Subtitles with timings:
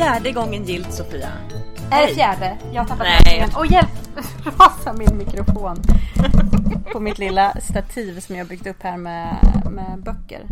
[0.00, 1.28] Fjärde gången gilt Sofia.
[1.90, 2.58] Är det fjärde?
[2.72, 3.18] Jag har tappat Nej.
[3.18, 3.50] räkningen.
[3.56, 3.88] Och hjälp!
[4.44, 5.76] Rasar min mikrofon.
[6.92, 9.36] På mitt lilla stativ som jag byggt upp här med,
[9.70, 10.46] med böcker.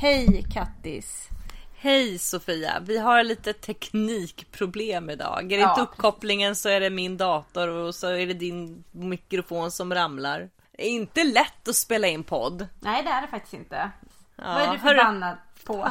[0.00, 1.28] Hej Kattis!
[1.76, 5.52] Hej Sofia, vi har lite teknikproblem idag.
[5.52, 5.70] Är det Ja.
[5.70, 10.48] inte uppkopplingen så är det min dator och så är det din mikrofon som ramlar.
[10.76, 12.66] Det är inte lätt att spela in podd.
[12.80, 13.90] Nej det är det faktiskt inte.
[14.36, 15.88] Ja, Vad är du förbannad på?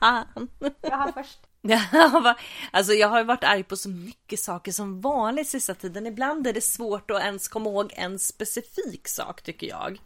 [0.00, 0.48] Fan.
[0.82, 1.38] jag har först.
[2.70, 6.06] Alltså jag har varit arg på så mycket saker som vanligt sista tiden.
[6.06, 10.00] Ibland är det svårt att ens komma ihåg en specifik sak tycker jag.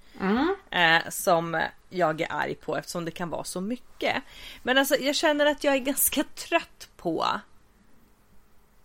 [0.71, 4.23] Eh, som jag är arg på eftersom det kan vara så mycket.
[4.63, 7.27] Men alltså jag känner att jag är ganska trött på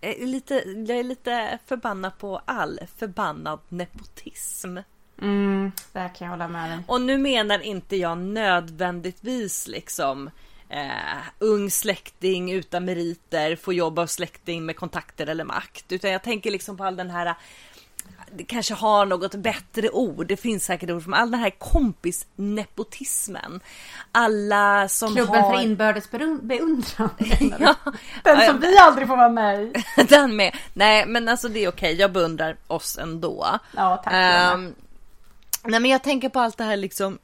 [0.03, 0.53] jag är lite,
[0.87, 4.77] jag är lite förbannad på all förbannad nepotism.
[5.21, 6.79] Mm, där kan jag hålla med dig.
[6.87, 10.29] Och nu menar inte jag nödvändigtvis liksom
[10.73, 15.91] eh, ung släkting utan meriter, får jobb av släkting med kontakter eller makt.
[15.91, 17.35] Utan jag tänker liksom på all den här
[18.35, 20.27] det kanske har något bättre ord.
[20.27, 23.59] Det finns säkert ord för all den här kompisnepotismen.
[24.11, 25.53] Alla som Klubben har...
[25.53, 27.09] för inbördes beun- beundran.
[27.59, 27.75] Ja,
[28.23, 29.73] Den som vi aldrig får vara med i.
[30.09, 30.55] Den med.
[30.73, 33.59] Nej men alltså det är okej, jag beundrar oss ändå.
[33.75, 34.13] Ja, tack.
[34.13, 34.75] Ehm,
[35.63, 37.17] nej men jag tänker på allt det här liksom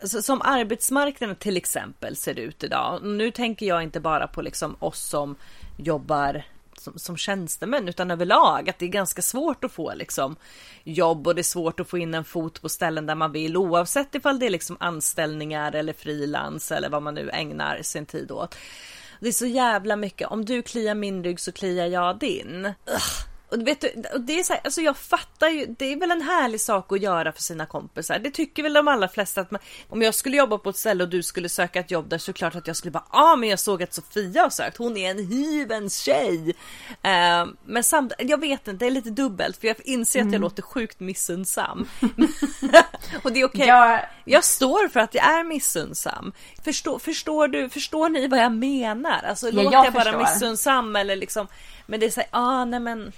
[0.00, 3.00] alltså, som arbetsmarknaden till exempel ser ut idag.
[3.02, 5.36] Nu tänker jag inte bara på liksom oss som
[5.76, 6.42] jobbar
[6.78, 10.36] som, som tjänstemän utan överlag att det är ganska svårt att få liksom
[10.84, 13.56] jobb och det är svårt att få in en fot på ställen där man vill
[13.56, 18.30] oavsett ifall det är liksom anställningar eller frilans eller vad man nu ägnar sin tid
[18.30, 18.56] åt.
[19.20, 20.28] Det är så jävla mycket.
[20.28, 22.66] Om du kliar min rygg så kliar jag din.
[22.66, 23.35] Ugh.
[23.48, 26.10] Och vet du, och det är så här, alltså jag fattar ju, det är väl
[26.10, 28.18] en härlig sak att göra för sina kompisar.
[28.18, 31.04] Det tycker väl de allra flesta att man, om jag skulle jobba på ett ställe
[31.04, 33.04] och du skulle söka ett jobb där så är det klart att jag skulle bara,
[33.12, 36.54] ja ah, men jag såg att Sofia har sökt, hon är en hyvens tjej.
[37.02, 40.40] Eh, men samt, jag vet inte, det är lite dubbelt för jag inser att jag
[40.40, 41.88] låter sjukt missundsam.
[43.22, 43.66] och det är okej.
[43.66, 46.32] Jag- Jag står för att jag är missundsam.
[46.64, 49.22] Förstår, förstår du, förstår ni vad jag menar?
[49.28, 51.46] Alltså Ja, låter jag jag bara missundsam eller liksom,
[51.86, 53.12] men det är såhär, ah nej men,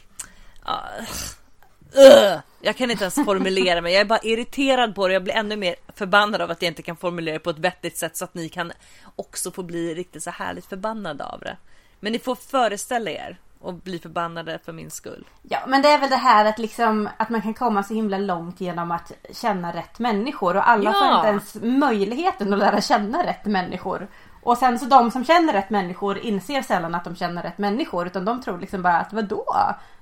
[1.97, 2.39] ugh.
[2.61, 5.57] jag kan inte ens formulera mig, jag är bara irriterad på det, jag blir ännu
[5.57, 8.35] mer förbannad av att jag inte kan formulera det på ett vettigt sätt så att
[8.35, 8.73] ni kan
[9.17, 11.57] också få bli riktigt så härligt förbannade av det.
[12.01, 15.27] Men ni får föreställa er och bli förbannade för min skull.
[15.43, 18.19] Ja, men det är väl det här att liksom att man kan komma så himla
[18.19, 21.17] långt genom att känna rätt människor och alla får Ja.
[21.17, 24.09] inte ens möjligheten att lära känna rätt människor.
[24.43, 28.07] Och sen så de som känner rätt människor inser sällan att de känner rätt människor
[28.07, 29.57] utan de tror liksom bara att vadå?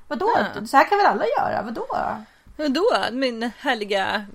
[0.09, 0.31] Vadå?
[0.55, 0.67] Ja.
[0.67, 1.63] Så här kan väl alla göra?
[1.63, 1.87] Vadå?
[2.69, 4.27] Då min härliga,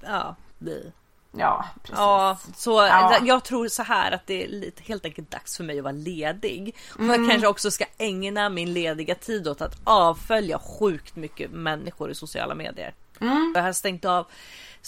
[0.00, 0.92] ja, vi.
[1.32, 1.98] Ja, precis.
[1.98, 3.18] Ja, så Ja.
[3.22, 5.92] jag tror så här att det är lite, helt enkelt dags för mig att vara
[5.92, 6.76] ledig.
[6.94, 7.22] Och Mm.
[7.22, 12.14] jag kanske också ska ägna min lediga tid åt att avfölja sjukt mycket människor i
[12.14, 12.94] sociala medier.
[13.20, 13.52] Mm.
[13.56, 14.26] Jag har stängt av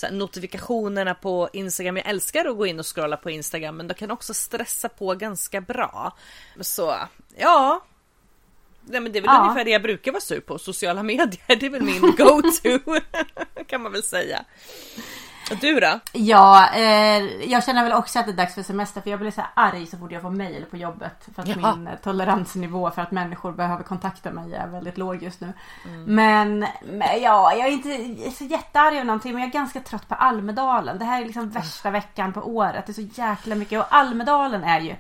[0.02, 1.96] här, notifikationerna på Instagram.
[1.96, 5.14] Jag älskar att gå in och scrolla på Instagram men de kan också stressa på
[5.14, 6.12] ganska bra.
[6.60, 6.96] Så
[7.36, 7.80] ja.
[8.84, 9.40] Nej, men det är väl Ja.
[9.42, 10.58] ungefär det jag brukar vara sur på.
[10.58, 13.00] Sociala medier, det är väl min go-to.
[13.66, 14.44] kan man väl säga.
[15.60, 16.00] Du då?
[16.12, 17.18] Ja, eh,
[17.50, 19.86] jag känner väl också att det är dags för semester för jag blir så arg
[19.86, 21.28] så fort jag får mail på jobbet.
[21.34, 21.74] För att Ja.
[21.76, 25.52] min eh, toleransnivå för att människor behöver kontakta mig är väldigt låg just nu.
[26.06, 30.08] Men, men ja, jag är inte så jättearg över någonting men jag är ganska trött
[30.08, 30.98] på Almedalen.
[30.98, 32.86] Det här är liksom värsta veckan på året.
[32.86, 34.94] Det är så jäkla mycket och Almedalen är ju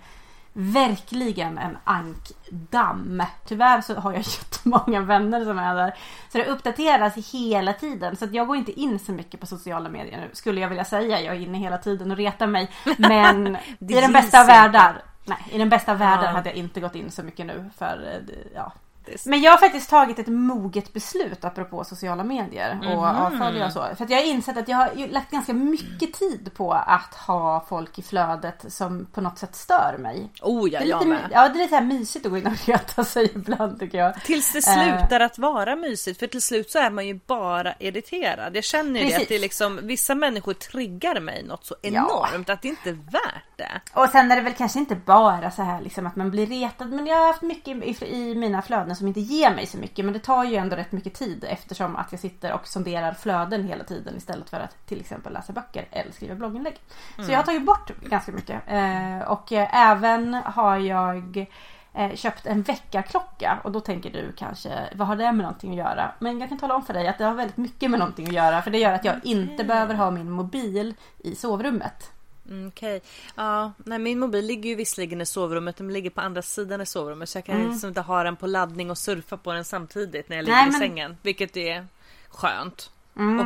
[0.60, 3.22] verkligen en ankdamm.
[3.46, 5.94] Tyvärr så har jag jättemånga vänner som är där.
[6.32, 8.16] Så det uppdateras hela tiden.
[8.16, 10.30] Så jag går inte in så mycket på sociala medier nu.
[10.32, 11.20] Skulle jag vilja säga.
[11.20, 12.70] Jag är inne hela tiden och retar mig.
[12.98, 15.02] Men i den bästa världar.
[15.24, 16.30] Nej, i den bästa av världar Ja.
[16.30, 17.70] hade jag inte gått in så mycket nu.
[17.78, 18.72] För eh, ja.
[19.04, 22.98] Det är- Men jag har faktiskt tagit ett moget beslut apropå sociala medier och Mhm.
[22.98, 23.84] avfölja och så.
[23.96, 27.64] För att jag har insett att jag har lagt ganska mycket tid på att ha
[27.68, 30.30] folk i flödet som på något sätt stör mig.
[30.42, 31.30] Oh ja, Det är jag lite, med.
[31.32, 34.14] ja, det är lite här mysigt att gå in och reta sig ibland tycker jag.
[34.24, 34.98] Tills det Eh.
[34.98, 38.56] slutar att vara mysigt för till slut så är man ju bara irriterad.
[38.56, 39.22] Jag känner ju det Precis.
[39.22, 41.88] att det är liksom vissa människor triggar mig något så Ja.
[41.88, 43.80] enormt att det inte är värt det.
[43.94, 46.90] Och sen är det väl kanske inte bara så här liksom att man blir retad.
[46.92, 50.04] Men jag har haft mycket i, i mina flöden som inte ger mig så mycket.
[50.04, 53.64] Men det tar ju ändå rätt mycket tid eftersom att jag sitter och sonderar flöden
[53.64, 56.74] hela tiden istället för att till exempel läsa böcker eller skriva blogginlägg.
[57.16, 58.62] Så jag har tagit bort ganska mycket.
[58.66, 61.46] Eh, och även har jag
[61.94, 65.76] eh, köpt en väckarklocka och då tänker du kanske vad har det med någonting att
[65.76, 66.12] göra?
[66.18, 68.34] Men jag kan tala om för dig att det har väldigt mycket med någonting att
[68.34, 72.10] göra för det gör att jag inte behöver ha min mobil i sovrummet.
[72.50, 73.02] Mm, Okej,
[73.36, 76.86] ja, nej min mobil ligger ju visserligen i sovrummet, den ligger på andra sidan i
[76.86, 80.28] sovrummet så jag kan liksom inte ha den på laddning och surfa på den samtidigt
[80.28, 81.86] när jag ligger Nej, i men- sängen, vilket är
[82.30, 82.90] skönt.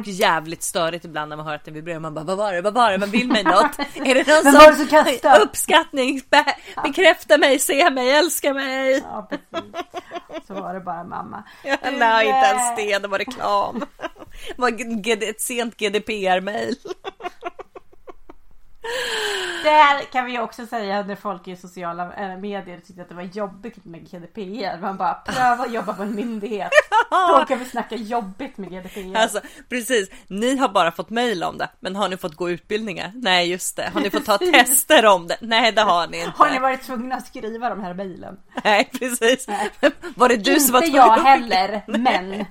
[0.00, 1.98] Och jävligt störigt ibland när man hör att det vibrerar.
[2.00, 3.78] Man bara vad var det, vad var det, man vill mig något?
[3.94, 5.40] är det någon det som kastade?
[5.44, 6.22] uppskattning?
[6.30, 8.98] Be- bekräfta mig, se mig, älska mig.
[9.04, 9.70] Ja precis.
[10.46, 11.42] Så var det bara mamma.
[11.64, 13.84] Ja, Du, nej, inte ens eh, det, det var reklam.
[14.56, 16.76] Det var ett sent GDPR-mail.
[19.64, 23.22] Där kan vi också säga när folk i sociala eh, medier tyckte att det var
[23.22, 24.80] jobbigt med GDPR.
[24.80, 26.70] Man bara pröva att jobba på en myndighet.
[27.38, 29.16] Då kan vi snacka jobbigt med GDPR.
[29.16, 33.12] Alltså precis, ni har bara fått mail om det, men har ni fått gå utbildningar?
[33.14, 35.36] Nej just det, har ni fått ta tester om det?
[35.40, 36.32] Nej det har ni inte.
[36.36, 38.36] Har ni varit tvungna att skriva de här mejlen?
[38.64, 39.46] Nej precis.
[40.16, 42.44] Var det du som var Inte tvungen jag att- heller, men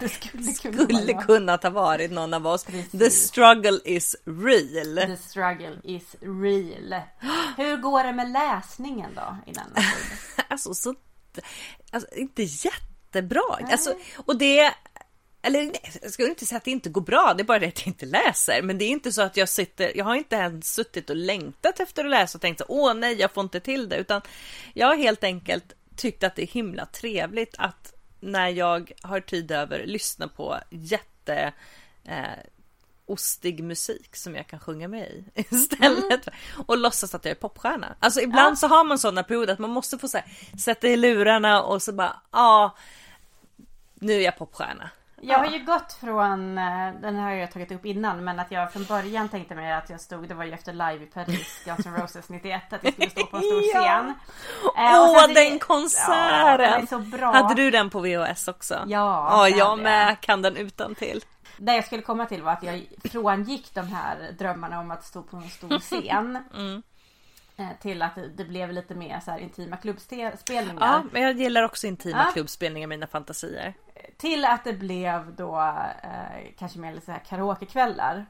[0.00, 1.24] det skulle kunna Skulle vara.
[1.24, 2.64] kunnat ha varit någon av oss.
[2.64, 2.90] Precis.
[3.00, 4.96] The struggle is real.
[4.96, 6.94] The struggle is real.
[7.56, 9.74] Hur går det med läsningen då i denna?
[10.48, 10.94] Alltså så,
[11.90, 13.58] alltså inte jättebra.
[13.70, 14.72] Alltså, och det,
[15.42, 17.66] eller nej, jag ska inte säga att det inte går bra, det är bara det
[17.68, 18.62] att jag inte läser.
[18.62, 21.80] Men det är inte så att jag sitter, jag har inte ens suttit och längtat
[21.80, 23.96] efter att läsa och tänkt så, åh nej, jag får inte till det.
[23.96, 24.22] Utan
[24.74, 29.50] jag har helt enkelt tyckt att det är himla trevligt att när jag har tid
[29.50, 31.52] över lyssna på jätte
[32.04, 32.22] eh,
[33.06, 36.24] ostig musik som jag kan sjunga med i istället.
[36.24, 36.34] för-
[36.66, 37.94] Och låtsas att jag är popstjärna.
[38.00, 40.26] Alltså ibland så har man sådana perioder att man måste få så här,
[40.58, 42.76] sätta i lurarna och så bara, ja,
[43.94, 44.90] nu är jag popstjärna.
[45.22, 48.50] Jag har ju gått från, eh, den här har jag tagit upp innan, men att
[48.50, 51.62] jag från början tänkte mig att jag stod, det var ju efter live i Paris,
[51.64, 53.80] Guns N' Roses 91, att jag skulle stå på en stor Ja.
[53.82, 54.08] scen.
[54.76, 56.58] Eh, Åh, den Ja, konserten!
[56.58, 57.32] den är så bra.
[57.32, 58.74] Hade du den på VHS också?
[58.74, 61.24] Ja, Ja, det jag med kan den utan till.
[61.56, 65.22] Det jag skulle komma till var att jag frångick de här drömmarna om att stå
[65.22, 66.38] på en stor scen.
[66.54, 66.82] Mm.
[67.56, 70.76] eh, Till att det- blev lite mer så intima klubbspelningar.
[70.80, 72.32] Ja, men jag gillar också intima Ja.
[72.32, 73.74] klubbspelningar, mina fantasier.
[74.20, 75.58] Till att det blev då
[76.02, 78.26] eh, kanske mer lite så här karaokekvällar.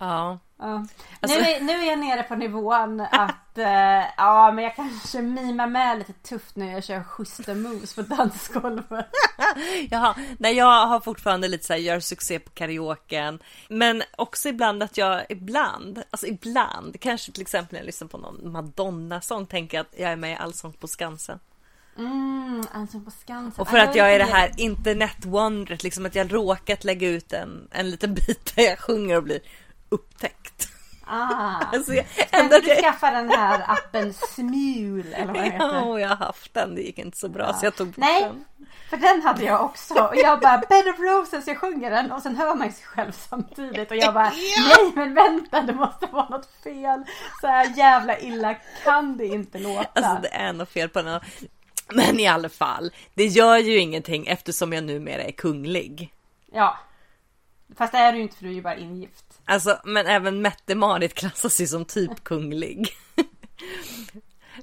[0.00, 0.38] Ja.
[0.58, 0.86] Ja.
[1.20, 5.22] Alltså- Nu, är, nu är jag nere på nivån att eh, ja men jag kanske
[5.22, 9.10] mimar med lite tufft när jag kör schyssta moves på dansgolvet.
[9.90, 13.38] Jaha, nej jag har fortfarande lite så här, gör succé på karaoken.
[13.68, 18.18] Men också ibland att jag, ibland, alltså ibland, kanske till exempel när jag lyssnar på
[18.18, 21.38] någon Madonna-sång tänker jag att jag är med i Allsång på Skansen.
[21.98, 23.62] Mm, alltså på Skansen.
[23.62, 27.68] Och för att jag är det här internetwondret, liksom att jag råkat lägga ut en,
[27.70, 29.40] en liten bit där jag sjunger och blir
[29.88, 30.68] upptäckt.
[31.10, 31.64] Ah.
[31.72, 35.74] Alltså jag, ändå du skaffa den här appen Smule eller vad den heter?
[35.74, 37.96] ja, och jag har haft den, det gick inte så bra så jag tog bort
[37.96, 38.44] Nej, den.
[38.90, 39.94] för den hade jag också.
[39.94, 43.12] Och jag bara Bed of Roses, jag sjunger den och sen hör man sig själv
[43.12, 43.90] samtidigt.
[43.90, 44.30] Och jag bara
[44.68, 47.04] nej men vänta det måste vara något fel.
[47.40, 48.54] Så här jävla illa
[48.84, 49.88] kan det inte låta.
[49.92, 51.20] Alltså det är något fel på den.
[51.94, 56.12] Men i alla fall, det gör ju ingenting eftersom jag numera är kunglig.
[56.52, 56.78] Ja.
[57.76, 59.24] Fast det är du ju inte för du är ju bara ingift.
[59.44, 62.88] Alltså, men även Mette-Marit klassas ju som typ kunglig.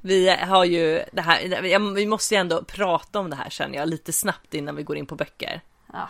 [0.02, 1.62] Vi har ju det här,
[1.96, 4.98] vi måste ju ändå prata om det här känner jag lite snabbt innan vi går
[4.98, 5.62] in på böcker.
[5.94, 6.10] Ja.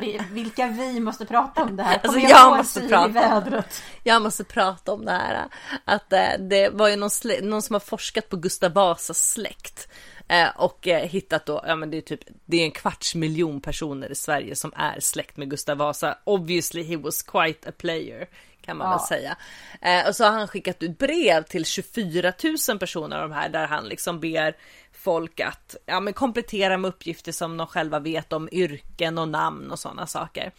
[0.00, 2.00] vi, vilka vi måste prata om det här.
[2.02, 3.82] Alltså, jag jag, måste prata i om- vädret?
[4.02, 5.44] Jag måste prata om det här.
[5.84, 7.10] Att eh, det var ju någon,
[7.42, 9.88] någon som har forskat på Gustav Vasas släkt.
[10.28, 13.60] Eh, och eh, hittat då, ja men det är typ, det är en kvarts miljon
[13.60, 16.18] personer i Sverige som är släkt med Gustav Vasa.
[16.24, 18.28] Obviously he was quite a player.
[18.60, 18.96] Kan man Ja.
[18.98, 19.36] väl säga.
[19.82, 22.32] Eh, och så har han skickat ut brev till 24
[22.68, 24.56] 000 personer av de här där han liksom ber
[24.92, 29.70] folk att ja, men komplettera med uppgifter som de själva vet om yrken och namn
[29.70, 30.52] och sådana saker.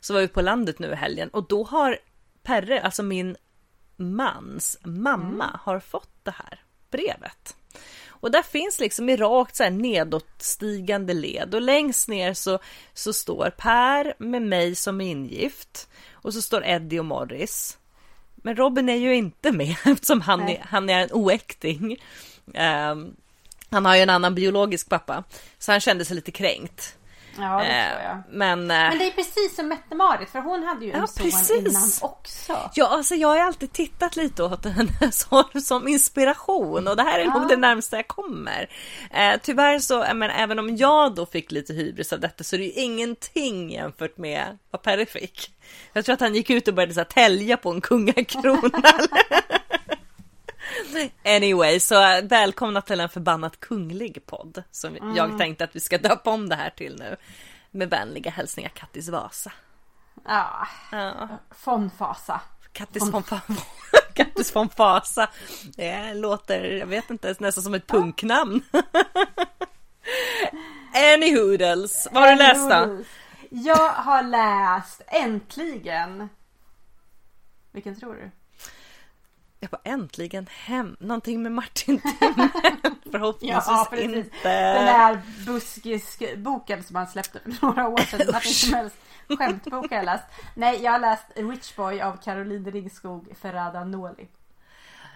[0.00, 1.98] Så var vi på landet nu i helgen och då har
[2.42, 3.36] Perre, alltså min
[3.96, 6.60] mans mamma, har fått det här
[6.90, 7.56] brevet.
[8.20, 12.58] Och där finns liksom i rakt så här nedåtstigande led och längst ner så,
[12.94, 17.78] så står Per med mig som är ingift och så står Eddie och Morris.
[18.34, 21.96] Men Robin är ju inte med eftersom han, är, han är en oäkting.
[22.54, 23.16] Ehm,
[23.70, 25.24] han har ju en annan biologisk pappa,
[25.58, 26.96] så han kände sig lite kränkt.
[27.38, 28.22] Ja, det Eh, tror jag.
[28.30, 31.24] men, eh, Men det är precis som Mette-Marit, för hon hade ju en Ja, son
[31.24, 31.50] precis.
[31.50, 32.70] innan också.
[32.74, 37.18] Ja, alltså jag har alltid tittat lite åt henne som, som inspiration och det här
[37.18, 38.70] är nog det närmsta jag kommer.
[39.10, 42.58] Eh, tyvärr så, menar, även om jag då fick lite hybris av detta så är
[42.60, 45.52] det ju ingenting jämfört med vad Perry fick.
[45.92, 48.82] Jag tror att han gick ut och började så här, tälja på en kungakrona.
[51.24, 56.30] Anyway, så välkomna till en förbannat kunglig podd som jag tänkte att vi ska döpa
[56.30, 57.16] om det här till nu.
[57.70, 59.52] Med vänliga hälsningar Kattis Vasa.
[60.24, 61.28] Ja, Ja.
[61.64, 62.40] von Fasa.
[62.72, 63.56] Kattis von, Fa-
[64.14, 65.28] Kattis von Fasa.
[65.76, 68.62] Det låter, jag vet inte, nästan som ett punknamn.
[71.14, 72.08] Any hoodles.
[72.12, 73.04] Vad har du läst då?
[73.50, 76.28] Jag har läst äntligen.
[77.72, 78.30] Vilken tror du?
[79.60, 80.96] Jag bara äntligen hem.
[81.00, 82.00] Någonting med Martin.
[83.10, 84.16] Förhoppningsvis Ja, precis.
[84.16, 84.72] inte.
[84.74, 88.26] Den där buskisboken som han släppte för några år sedan.
[88.32, 88.92] Martin Timells
[89.38, 90.24] skämtbok har jag läst.
[90.54, 94.28] Nej, jag har läst Rich Boy av Caroline Ringskog Ferrada Noli.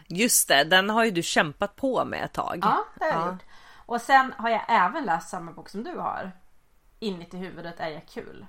[0.07, 2.59] Just det, den har ju du kämpat på med ett tag.
[2.63, 3.31] Ja, det har jag Ja.
[3.33, 3.43] gjort.
[3.87, 6.33] Och sen har jag även läst samma bok som du har.
[7.01, 8.47] Inuti huvudet är jag kul.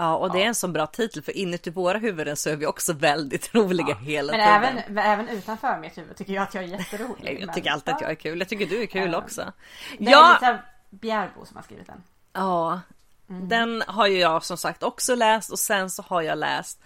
[0.00, 2.66] Ja, och det är en så bra titel för inuti våra huvuden så är vi
[2.66, 4.78] också väldigt roliga hela Men tiden.
[4.84, 7.38] även, även utanför mitt huvud tycker jag att jag är jätterolig.
[7.40, 8.38] Jag tycker alltid att jag är kul.
[8.38, 9.18] Jag tycker du är kul Ja.
[9.18, 9.52] också.
[9.98, 10.58] Det är Ja, Lisa
[10.90, 12.02] Bjärbo som har skrivit den.
[12.32, 12.80] Ja,
[13.26, 16.80] den har ju jag som sagt också läst och sen så har jag läst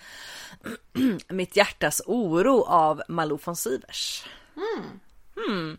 [1.29, 4.25] Mitt hjärtas oro av Malou von Sivers.
[5.49, 5.79] Mm,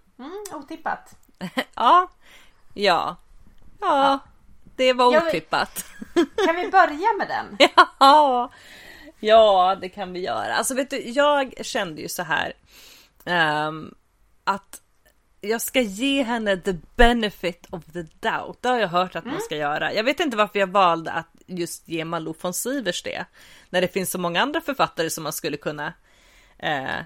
[0.54, 1.15] otippat.
[1.75, 2.08] Ja,
[2.74, 3.15] ja,
[3.82, 4.20] ja,
[4.75, 5.86] det var otippat.
[6.46, 7.58] Kan vi börja med den?
[8.00, 8.51] Ja,
[9.20, 10.55] ja, det kan vi göra.
[10.55, 12.53] Alltså vet du, jag kände ju så här
[13.25, 13.94] ehm,
[14.44, 14.82] att
[15.41, 18.62] jag ska ge henne the benefit of the doubt.
[18.62, 19.94] Det har jag hört att man ska göra.
[19.94, 23.25] Jag vet inte varför jag valde att just ge Malou von Sivers det.
[23.70, 25.94] När det finns så många andra författare som man skulle kunna
[26.58, 27.00] eh,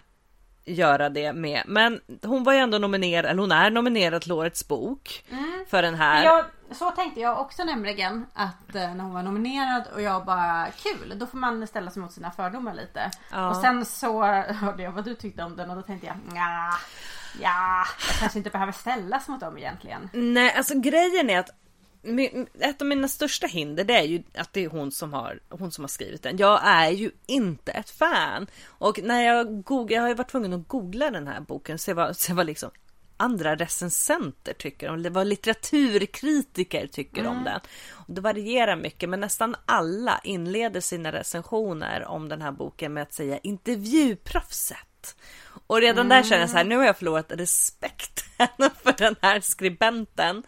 [0.70, 1.64] göra det med.
[1.66, 5.26] Men hon var ju ändå nominerad, eller hon är nominerad till Årets bok.
[5.68, 6.24] För den här.
[6.24, 10.68] Jag, så tänkte jag också nämligen att eh, när hon var nominerad och jag bara
[10.72, 13.12] kul, då får man ställa sig mot sina fördomar lite.
[13.32, 13.50] Ja.
[13.50, 16.74] Och sen så hörde jag vad du tyckte om den och då tänkte jag nja,
[17.42, 20.10] ja, jag kanske inte behöver ställas mot dem egentligen.
[20.14, 21.50] Nej, alltså grejen är att
[22.60, 25.72] ett av mina största hinder det är ju att det är hon som har, hon
[25.72, 26.38] som har skrivit den.
[26.38, 28.48] Jag är ju inte ett fan.
[28.66, 31.94] Och när jag googlar, jag har ju varit tvungen att googla den här boken, se
[31.94, 32.72] vad, se vad liksom
[33.18, 37.60] andra recensenter tycker om vad litteraturkritiker tycker om den.
[37.90, 43.04] Och det varierar mycket, men nästan alla inleder sina recensioner om den här boken med
[43.04, 45.16] att säga intervjuproffset.
[45.68, 48.26] Och redan där känner jag så här, nu har jag förlorat respekten
[48.84, 50.44] för den här skribenten.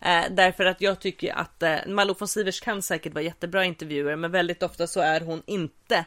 [0.00, 4.16] Eh, därför att jag tycker att eh, Malou von Sivers kan säkert vara jättebra intervjuer,
[4.16, 6.04] men väldigt ofta så är hon inte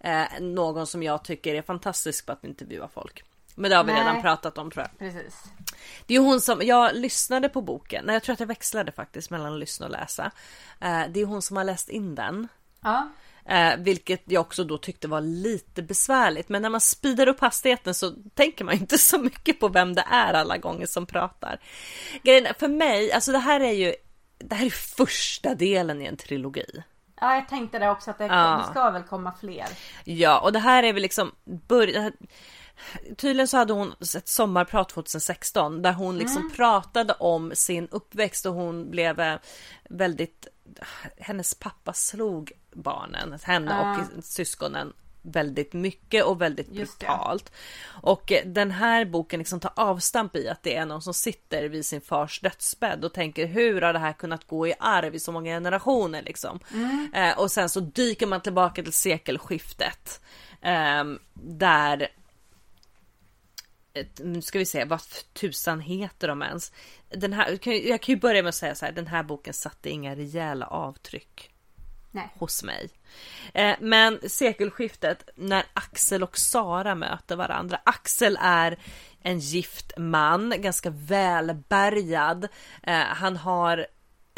[0.00, 3.24] eh, någon som jag tycker är fantastisk på att intervjua folk.
[3.54, 4.00] Men det har vi Nej.
[4.00, 4.98] redan pratat om tror jag.
[4.98, 5.44] Precis.
[6.06, 9.30] Det är hon som, jag lyssnade på boken, nej jag tror att jag växlade faktiskt
[9.30, 10.30] mellan att lyssna och läsa.
[10.80, 12.48] Eh, det är hon som har läst in den.
[12.80, 13.08] Ja,
[13.48, 16.48] Eh, vilket jag också då tyckte var lite besvärligt.
[16.48, 20.04] Men när man speedar upp hastigheten så tänker man inte så mycket på vem det
[20.10, 21.60] är alla gånger som pratar.
[22.22, 23.94] Grejen för mig, alltså det här är ju
[24.38, 26.82] det här är första delen i en trilogi.
[27.20, 28.64] ja jag tänkte det också att det, Ja.
[28.66, 29.66] det ska väl komma fler.
[30.04, 32.12] Ja, och det här är väl liksom början.
[33.16, 38.54] Tydligen så hade hon ett sommarprat 2016 där hon liksom pratade om sin uppväxt och
[38.54, 39.38] hon blev eh,
[39.88, 40.46] väldigt
[41.18, 47.52] hennes pappa slog barnen, henne och syskonen väldigt mycket och väldigt brutalt.
[48.02, 51.68] Och eh, den här boken liksom tar avstamp i att det är någon som sitter
[51.68, 55.20] vid sin fars dödsbädd och tänker hur har det här kunnat gå i arv i
[55.20, 56.60] så många generationer liksom.
[57.14, 60.20] Eh, och sen så dyker man tillbaka till sekelskiftet.
[60.62, 62.08] ehm, där
[64.18, 65.00] nu ska vi se, vad
[65.32, 66.72] tusan heter de ens?
[67.08, 67.58] Den här,
[67.88, 70.66] jag kan ju börja med att säga så här, den här boken satte inga rejäla
[70.66, 71.50] avtryck
[72.18, 72.34] Nej.
[72.38, 72.90] hos mig.
[73.54, 77.80] Eh, men sekelskiftet när Axel och Sara möter varandra.
[77.84, 78.78] Axel är
[79.22, 82.48] en gift man, ganska välbärgad.
[82.82, 83.86] Eh, han har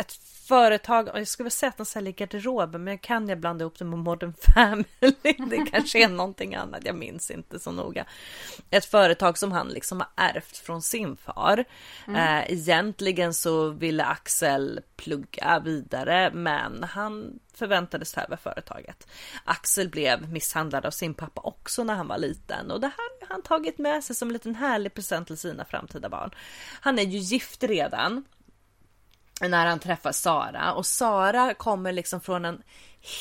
[0.00, 0.12] ett
[0.48, 3.84] företag, jag skulle säga att han säljer garderober, men jag kan jag blanda ihop det
[3.84, 4.86] med Modern Family.
[5.50, 8.04] Det kanske är någonting annat, jag minns inte så noga.
[8.70, 11.64] Ett företag som han liksom har ärvt från sin far.
[12.08, 19.08] Eh, egentligen så ville Axel plugga vidare, men han förväntades ta över företaget.
[19.44, 23.34] Axel blev misshandlad av sin pappa också när han var liten och det här har
[23.34, 26.30] han tagit med sig som en liten härlig present till sina framtida barn.
[26.80, 28.24] Han är ju gift redan
[29.48, 32.62] när han träffar Sara och Sara kommer liksom från en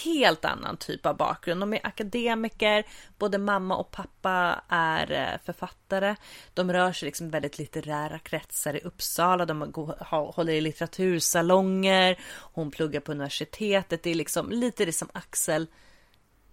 [0.03, 1.61] helt annan typ av bakgrund.
[1.61, 2.85] De är akademiker,
[3.17, 6.15] både mamma och pappa är eh, författare.
[6.53, 9.45] De rör sig liksom väldigt litterära kretsar i Uppsala.
[9.45, 9.73] De
[10.07, 12.19] håller i litteratursalonger.
[12.53, 14.03] Hon pluggar på universitetet.
[14.03, 15.67] Det är liksom lite det som Axel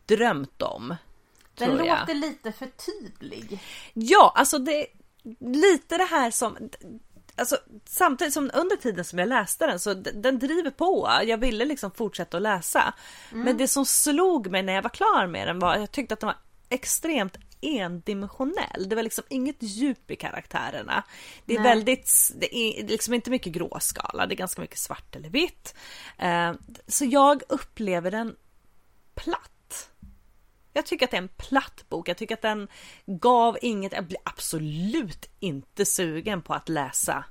[0.07, 0.97] drömt om.
[1.55, 3.61] Den låter lite för tydlig.
[3.93, 4.87] Ja, alltså det är
[5.41, 6.71] lite det här som
[7.37, 11.11] Alltså samtidigt som under tiden som jag läste den så den driver på.
[11.25, 12.95] Jag ville liksom fortsätta att läsa.
[13.33, 16.15] Men det som slog mig när jag var klar med den var att jag tyckte
[16.15, 16.37] att den var
[16.69, 18.89] extremt endimensionell.
[18.89, 21.03] Det var liksom inget djup i karaktärerna.
[21.45, 21.69] Det är Nej.
[21.69, 24.27] väldigt, det är liksom inte mycket gråskala.
[24.27, 25.75] Det är ganska mycket svart eller vitt.
[26.19, 26.53] Eh,
[26.87, 28.37] Så jag upplever den
[29.15, 29.51] platt.
[30.77, 32.09] Jag tycker att det är en platt bok.
[32.09, 32.69] Jag tycker att den
[33.07, 33.93] gav inget.
[33.93, 37.25] Jag blir absolut inte sugen på att läsa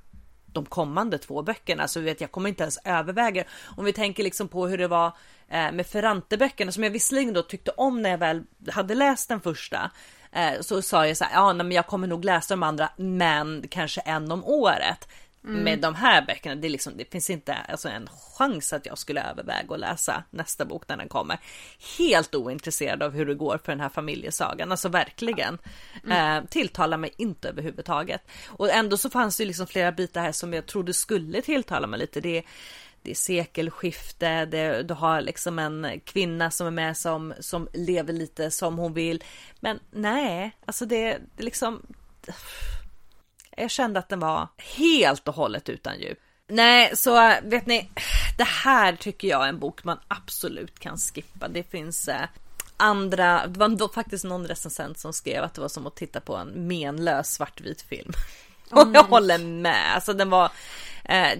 [0.46, 1.82] de kommande två böckerna.
[1.82, 3.44] Alltså, så vet jag kommer inte ens överväga.
[3.76, 5.06] Om vi tänker liksom på hur det var
[5.48, 9.40] eh, med Ferrante-böckerna som jag visserligen då tyckte om när jag väl hade läst den
[9.40, 9.90] första.
[10.32, 13.68] Eh, så sa jag så här, ja men jag kommer nog läsa de andra, men
[13.70, 15.08] kanske en om året.
[15.52, 18.98] Med de här böckerna, det, är liksom, det finns inte alltså, en chans att jag
[18.98, 21.38] skulle överväga att läsa nästa bok när den kommer.
[21.98, 25.58] Helt ointresserad av hur det går för den här familjesagan, alltså verkligen.
[26.10, 28.22] Eh, tilltalar mig inte överhuvudtaget.
[28.48, 31.98] Och ändå så fanns det liksom flera bitar här som jag trodde skulle tilltala mig
[31.98, 32.20] lite.
[32.20, 32.42] Det,
[33.02, 38.12] det är sekelskifte, det, du har liksom en kvinna som är med som, som lever
[38.12, 39.24] lite som hon vill.
[39.60, 41.82] Men nej, alltså det, det liksom
[43.56, 46.18] jag kände att den var helt och hållet utan djup.
[46.48, 47.90] Nej, så vet ni,
[48.38, 51.48] det här tycker jag är en bok man absolut kan skippa.
[51.48, 52.28] Det finns eh,
[52.76, 56.36] andra, det var faktiskt någon recensent som skrev att det var som att titta på
[56.36, 58.12] en menlös svartvit film.
[58.70, 60.50] Och jag håller med, alltså den var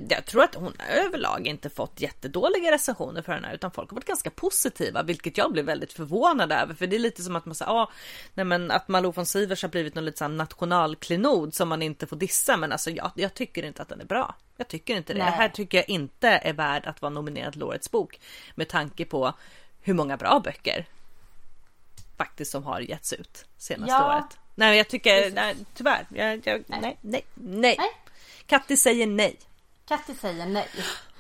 [0.08, 3.94] jag tror att hon överlag inte fått jättedåliga recensioner för den här utan folk har
[3.94, 7.46] varit ganska positiva vilket jag blev väldigt förvånad över för det är lite som att
[7.46, 7.90] man säger ah,
[8.34, 12.06] nej men att Malou von Sivers har blivit någon lite sån nationalklenod som man inte
[12.06, 14.34] får dissa men alltså jag, jag tycker inte att den är bra.
[14.56, 15.18] Jag tycker inte det.
[15.18, 15.30] Nej.
[15.30, 18.20] Det här tycker jag inte är värd att vara nominerad till årets bok
[18.54, 19.32] med tanke på
[19.80, 20.86] hur många bra böcker
[22.16, 24.14] faktiskt som har getts ut senaste Ja.
[24.14, 24.38] året.
[24.54, 26.06] Nej, jag tycker nej, tyvärr.
[26.08, 26.80] Jag, jag, nej.
[26.80, 26.98] Nej.
[27.00, 27.90] nej, nej, Nej.
[28.46, 29.38] Katti säger nej.
[29.88, 30.68] Katti säger nej.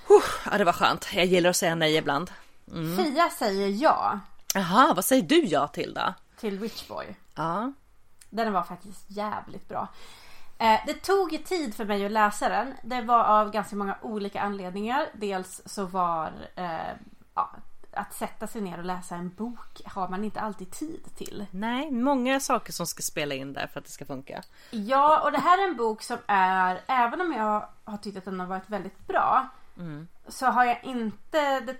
[0.08, 1.08] Huh, ja, det var skönt.
[1.14, 2.30] Jag gillar att säga nej ibland.
[2.72, 2.96] Mm.
[3.04, 4.20] Fia säger ja
[4.54, 6.14] Jaha, vad säger du ja till då?
[6.40, 7.16] till Witchboy.
[7.34, 7.72] Ja,
[8.30, 9.88] Den var faktiskt jävligt bra.
[10.58, 12.74] Eh, det tog tid för mig att läsa den.
[12.82, 15.08] Det var av ganska många olika anledningar.
[15.14, 16.94] Dels så var eh,
[17.34, 17.50] ja,
[17.96, 21.46] att sätta sig ner och läsa en bok har man inte alltid tid till.
[21.50, 24.42] nej, många saker som ska spela in där för att det ska funka.
[24.70, 28.24] Ja, och det här är en bok som är, även om jag har tyckt att
[28.24, 29.48] den har varit väldigt bra,
[30.28, 31.76] så har jag inte, det,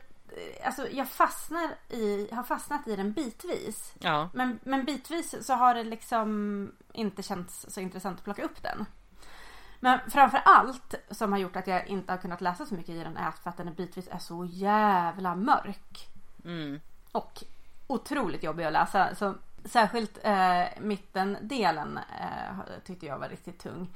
[0.65, 3.95] alltså jag fastnar i, har fastnat i den bitvis.
[3.99, 8.63] Ja, Men, men bitvis så har det liksom inte känts så intressant att plocka upp
[8.63, 8.87] den.
[9.87, 13.05] Men framför allt som har gjort att jag inte har kunnat läsa så mycket i
[13.05, 16.09] den är för att den bitvis är så jävla mörk.
[17.13, 17.45] Och
[17.87, 19.15] otroligt jobbig att läsa.
[19.15, 23.89] Så särskilt eh, mittendelen eh, tyckte jag var riktigt tung.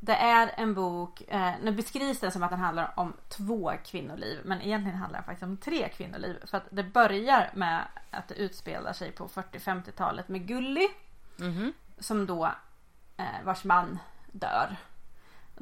[0.00, 4.40] Det är en bok, eh, nu beskrivs den som att den handlar om två kvinnoliv
[4.44, 6.46] men egentligen handlar den faktiskt om tre kvinnoliv.
[6.46, 10.88] För att det börjar med att det utspelar sig på 40-50-talet med Gully.
[11.98, 12.50] Som då,
[13.16, 13.98] eh, vars man
[14.32, 14.76] dör.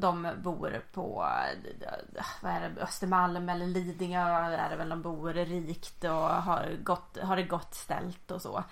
[0.00, 1.26] De bor på
[2.40, 7.18] vad är det, Östermalm eller Lidingö är det väl de bor rikt och har, gott,
[7.22, 8.64] har det gott ställt och så.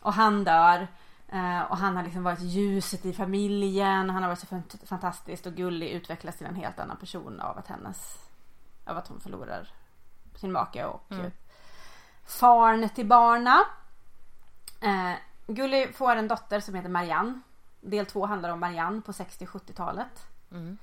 [0.00, 0.88] Och han dör.
[1.28, 4.10] Eh, och han har liksom varit ljuset i familjen.
[4.10, 5.90] Han har varit så fant- fantastiskt och gullig.
[5.90, 8.18] Utvecklas till en helt annan person av att hennes...
[8.84, 9.68] Av att hon förlorar
[10.34, 11.30] sin make och mm.
[12.24, 13.60] farn till barna.
[14.80, 15.12] Eh,
[15.46, 17.40] Gully får en dotter som heter Marianne.
[17.80, 20.26] Del två handlar om Marianne på 60-70-talet.
[20.54, 20.78] Mm.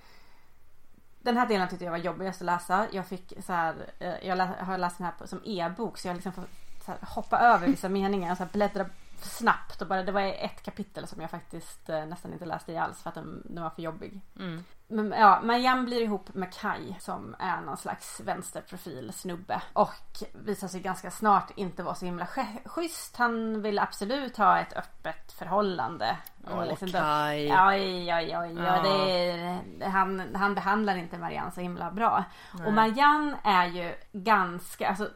[1.20, 2.88] Den här delen tyckte jag var jobbigast att läsa.
[2.92, 6.34] Jag fick så här, eh, jag har läst den här som e-bok så jag liksom
[6.34, 6.44] får
[6.88, 8.86] här, hoppa över vissa meningar och så här, bläddra
[9.24, 12.78] snabbt och bara det var ett kapitel som jag faktiskt eh, nästan inte läste i
[12.78, 14.22] alls för att den, den var för jobbig.
[14.40, 14.64] Mm.
[14.88, 20.68] Men ja, Marianne blir ihop med Kai som är någon slags vänsterprofil snubbe och visar
[20.68, 22.28] sig ganska snart inte vara så himla
[22.66, 23.18] schysst.
[23.18, 26.18] Han vill absolut ha ett öppet förhållande.
[26.52, 27.52] Åh, liksom Kai.
[27.52, 28.54] Oj, oj, oj.
[28.58, 28.82] Ja.
[28.84, 32.24] Det, han, han behandlar inte Marianne så himla bra.
[32.54, 32.68] Nej.
[32.68, 35.10] Och Marianne är ju ganska, alltså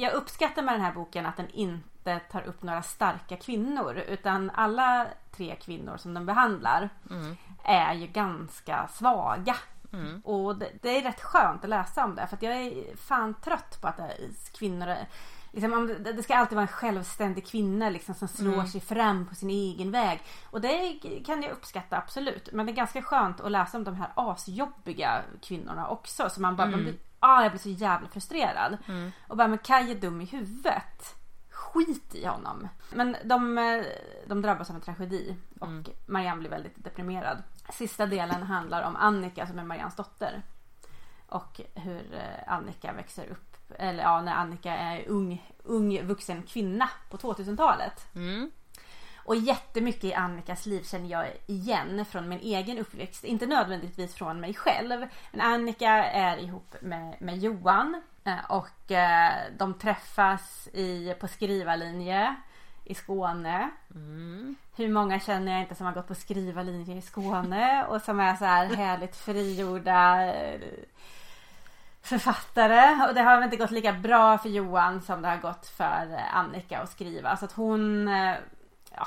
[0.00, 4.50] jag uppskattar med den här boken att den inte tar upp några starka kvinnor utan
[4.50, 7.36] alla tre kvinnor som den behandlar mm.
[7.64, 9.56] är ju ganska svaga.
[9.92, 10.20] Mm.
[10.24, 13.34] Och det, det, är rätt skönt att läsa om det för att jag är fan
[13.34, 14.00] trött på att
[14.58, 15.08] kvinnor är,
[15.52, 18.66] liksom, det ska alltid vara en självständig kvinna liksom, som slår mm.
[18.66, 20.22] sig fram på sin egen väg.
[20.50, 22.48] Och det kan jag uppskatta absolut.
[22.52, 26.30] Men det är ganska skönt att läsa om de här asjobbiga kvinnorna också.
[26.30, 26.84] Så man bara, man mm.
[26.84, 28.78] blir ah, jag blir så jävla frustrerad.
[28.88, 29.12] Mm.
[29.28, 31.16] Och bara, men Kaj är dum i huvudet.
[31.50, 32.68] Skit i honom.
[32.94, 33.84] Men de, eh,
[34.26, 35.84] de drabbas av en tragedi och mm.
[36.06, 37.42] Marianne blir väldigt deprimerad.
[37.72, 40.42] Sista delen handlar om Annika som är Mariannes dotter.
[41.26, 43.56] Och hur eh, Annika växer upp.
[43.78, 48.14] Eller ja, när Annika är ung, ung vuxen kvinna på 2000-talet.
[48.14, 48.50] Mm.
[49.30, 53.24] Och jättemycket i Annikas liv känner jag igen från min egen uppväxt.
[53.24, 55.06] Inte nödvändigtvis från mig själv.
[55.30, 58.02] Men Annika är ihop med, med Johan.
[58.24, 62.36] Eh, och eh, de träffas i, på skrivarlinje
[62.84, 63.70] i Skåne.
[63.94, 64.56] Mm.
[64.76, 68.34] Hur många känner jag inte som har gått på skrivarlinje i Skåne och som är
[68.34, 70.60] så här härligt frigjorda eh,
[72.02, 76.20] författare och det har inte gått lika bra för Johan som det har gått för
[76.32, 77.36] Annika att skriva.
[77.36, 78.08] Så att hon
[79.00, 79.06] ja,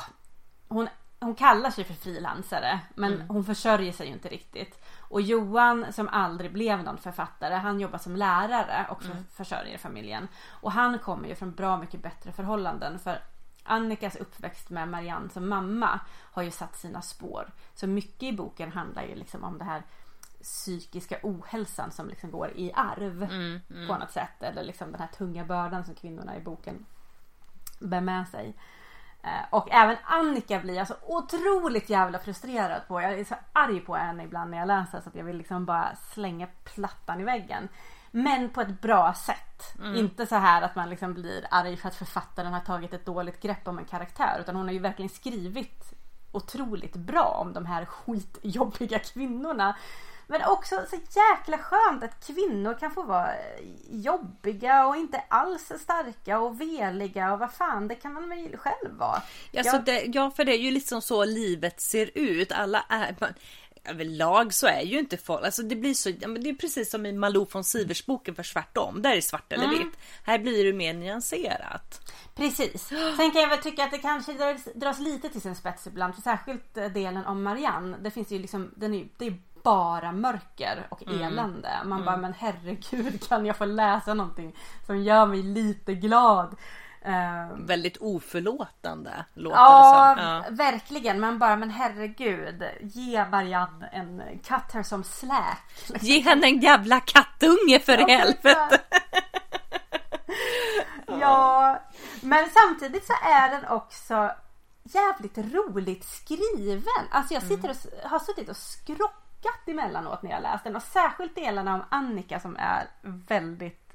[0.67, 0.88] hon,
[1.19, 3.27] hon kallar sig för frilansare men mm.
[3.29, 4.84] hon försörjer sig ju inte riktigt.
[4.99, 9.17] Och Johan som aldrig blev någon författare han jobbar som lärare och mm.
[9.34, 10.27] försörjer familjen.
[10.49, 13.19] Och han kommer ju från bra mycket bättre förhållanden för
[13.63, 15.99] Annikas uppväxt med Marianne som mamma
[16.32, 17.51] har ju satt sina spår.
[17.73, 19.84] Så mycket i boken handlar ju liksom om det här
[20.41, 23.88] psykiska ohälsan som liksom går i arv mm, mm.
[23.88, 24.43] på något sätt.
[24.43, 26.86] Eller liksom den här tunga bördan som kvinnorna i boken
[27.79, 28.56] bär med sig.
[29.23, 33.01] Eh, och även Annika blir jag så otroligt jävla frustrerad på.
[33.01, 35.65] Jag är så arg på henne ibland när jag läser så att jag vill liksom
[35.65, 37.69] bara slänga plattan i väggen.
[38.12, 39.77] Men på ett bra sätt.
[39.79, 39.95] Mm.
[39.95, 43.41] Inte så här att man liksom blir arg för att författaren har tagit ett dåligt
[43.41, 44.38] grepp om en karaktär.
[44.39, 45.93] Utan hon har ju verkligen skrivit
[46.31, 49.75] otroligt bra om de här skitjobbiga kvinnorna.
[50.33, 53.29] Men också så jäkla skönt att kvinnor kan få vara
[53.89, 58.97] jobbiga och inte alls starka och veliga och vad fan det kan man väl själv
[58.97, 59.21] vara.
[59.51, 59.85] Ja, jag...
[59.85, 62.51] det, ja för det är ju liksom så livet ser ut.
[62.51, 63.33] Alla är man,
[63.85, 67.11] överlag så är ju inte folk, alltså det blir så, det är precis som i
[67.11, 69.01] Malou von Sivers boken för tvärtom.
[69.01, 69.77] Där är svart eller mm.
[69.77, 69.97] vitt.
[70.23, 72.11] Här blir det mer nyanserat.
[72.35, 72.87] Precis.
[73.17, 76.15] Sen kan jag väl tycka att det kanske dras, dras lite till sin spets ibland.
[76.15, 77.97] För särskilt eh, delen om Marianne.
[78.01, 81.21] Det finns ju liksom, den är, det är bara mörker och mm.
[81.21, 81.69] elände.
[81.86, 82.06] Man mm.
[82.06, 86.56] bara men herregud kan jag få läsa någonting som gör mig lite glad.
[87.08, 90.30] Uh, Väldigt oförlåtande låter ja, det som.
[90.30, 91.19] Ja, verkligen.
[91.19, 92.63] Man bara, men herregud.
[92.82, 94.19] Ge Marianne en
[94.73, 95.89] här som slack.
[96.02, 98.80] Ge henne en jävla kattunge för ja, helvete.
[101.08, 101.80] ja,
[102.21, 104.32] men samtidigt så är den också
[104.84, 107.08] jävligt roligt skriven.
[107.12, 108.58] Alltså jag sitter och, har suttit och
[109.43, 113.93] skrockat emellanåt när jag läst den och särskilt delarna om Annika som är väldigt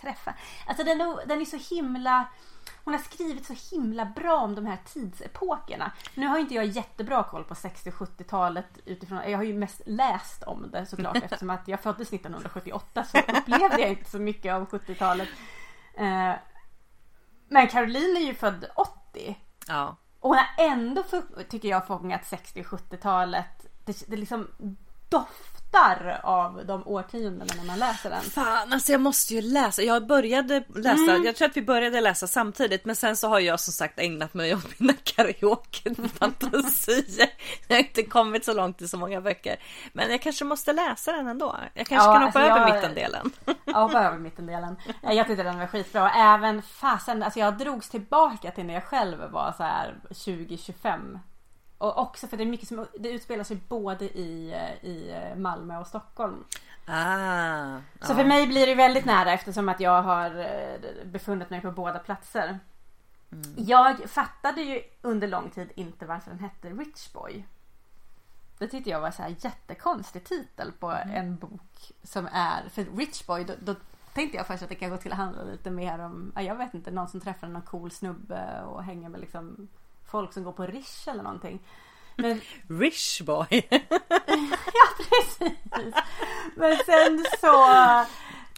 [0.00, 0.34] träffa.
[0.66, 2.26] Alltså den är, den är så himla
[2.84, 5.92] hon har skrivit så himla bra om de här tidsepokerna.
[6.14, 10.42] Nu har inte jag jättebra koll på 60 70-talet utifrån, jag har ju mest läst
[10.42, 14.68] om det såklart eftersom att jag föddes 1978 så upplevde jag inte så mycket av
[14.68, 15.28] 70-talet.
[15.94, 16.32] Eh,
[17.48, 19.38] men Caroline är ju född 80.
[19.66, 19.96] Ja.
[20.20, 21.02] Och hon har ändå,
[21.48, 23.66] tycker jag, fångat 60 70-talet.
[23.84, 24.48] Det, det liksom
[25.08, 28.22] doftar av de årtiondena när man läser den.
[28.22, 29.82] Fan alltså jag måste ju läsa.
[29.82, 31.24] Jag började läsa, Mm.
[31.24, 34.34] jag tror att vi började läsa samtidigt men sen så har jag som sagt ägnat
[34.34, 37.28] mig åt mina karaoke-fantasier.
[37.68, 39.56] Jag har inte kommit så långt i så många böcker.
[39.92, 41.56] Men jag kanske måste läsa den ändå.
[41.74, 43.30] Jag kanske Ja, kan hoppa alltså över jag- mittendelen.
[43.64, 44.76] Ja, hoppa över mittendelen.
[45.02, 46.02] Jag tyckte den var skitbra.
[46.04, 51.18] Och Även fasen, alltså jag drogs tillbaka till när jag själv var så här 20-25.
[51.78, 55.78] Och också för det är mycket som, det utspelar sig både i, eh, i Malmö
[55.78, 56.44] och Stockholm.
[56.86, 61.60] Ah, Så för mig blir det väldigt nära eftersom att jag har eh, befunnit mig
[61.60, 62.58] på båda platser.
[63.56, 67.46] Jag fattade ju under lång tid inte varför den hette Rich Boy.
[68.58, 73.26] Det tyckte jag var så här jättekonstig titel på en bok som är, för Rich
[73.26, 73.74] Boy då, då
[74.14, 76.90] tänkte jag först att det kanske skulle handla lite mer om, ja, jag vet inte,
[76.90, 79.68] någon som träffar någon cool snubbe och hänger med liksom
[80.06, 81.60] folk som går på Rish eller någonting.
[82.16, 83.46] Men Rich boy.
[84.28, 85.94] Ja precis.
[86.56, 87.66] Men sen så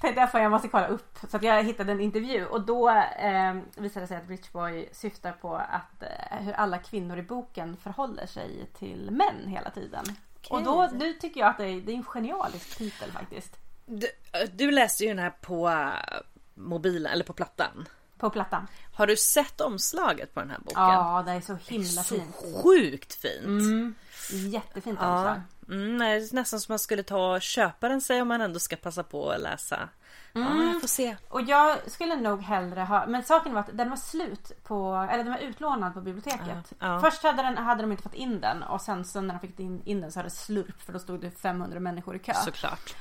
[0.00, 1.18] tänkte jag att jag måste kolla upp.
[1.30, 4.88] Så att jag hittade en intervju och då eh, visade det sig att Rich Boy
[4.92, 10.04] syftar på att eh, hur alla kvinnor i boken förhåller sig till män hela tiden.
[10.50, 13.56] Och då nu tycker jag att det är, det är en genialisk titel faktiskt.
[13.86, 14.06] Du,
[14.52, 16.20] du läste ju den här på eh,
[16.54, 17.88] mobilen eller på plattan.
[18.18, 18.66] På plattan.
[18.94, 20.82] Har du sett omslaget på den här boken?
[20.82, 22.34] Ja det är så himla Så fint.
[22.64, 23.44] sjukt fint.
[23.44, 23.94] Mm,
[24.30, 25.40] jättefint Ja, omslag.
[25.68, 28.58] mm, det är nästan som man skulle ta och köpa den sig om man ändå
[28.58, 29.88] ska passa på att läsa.
[30.32, 30.66] Ja, Mm.
[30.72, 31.16] jag får se.
[31.28, 35.24] Och jag skulle nog hellre ha, men saken var att den var slut på, eller
[35.24, 36.72] den var utlånad på biblioteket.
[36.78, 37.00] Ja, ja.
[37.00, 39.60] Först hade, den, hade de inte fått in den och sen så när de fick
[39.60, 42.34] in, in den så hade det slurp för då stod det 500 människor i kö.
[42.34, 42.96] Såklart.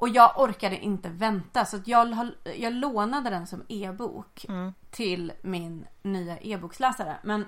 [0.00, 4.46] Och jag orkade inte vänta så jag, jag lånade den som e-bok
[4.90, 7.16] till min nya e-boksläsare.
[7.22, 7.46] Men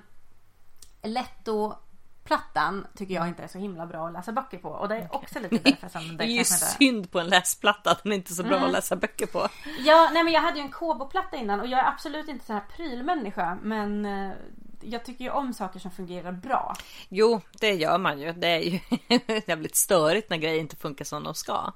[1.03, 5.15] Letto-plattan tycker jag inte är så himla bra att läsa böcker på och det är
[5.15, 8.35] också lite därför som Det är ju synd på en läsplatta att den inte är
[8.35, 9.49] så bra att läsa böcker på.
[9.79, 12.57] Ja, nej men jag hade ju en Kobo-platta innan och jag är absolut inte sån
[12.57, 14.33] här prylmänniska men eh,
[14.81, 16.77] jag tycker ju om saker som fungerar bra.
[17.09, 18.33] Jo, det gör man ju.
[18.33, 18.81] Det är ju
[19.47, 21.73] jävligt störigt när grejer inte funkar som de ska.